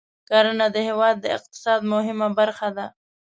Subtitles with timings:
[0.29, 2.85] کرنه د هېواد د اقتصاد مهمه برخه ده.